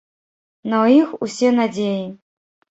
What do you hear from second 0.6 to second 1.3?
На іх